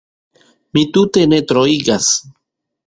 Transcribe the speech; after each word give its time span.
Mi 0.77 0.83
tute 0.95 1.27
ne 1.35 1.43
troigas. 1.53 2.13